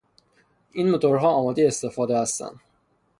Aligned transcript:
این 0.71 0.91
موتورها 0.91 1.27
آمادهی 1.29 1.67
استفاده 1.67 2.19
هستند. 2.19 2.59